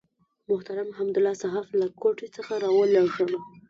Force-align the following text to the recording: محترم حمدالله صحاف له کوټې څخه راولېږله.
محترم 0.49 0.89
حمدالله 0.97 1.33
صحاف 1.43 1.67
له 1.79 1.87
کوټې 2.01 2.27
څخه 2.35 2.53
راولېږله. 2.63 3.39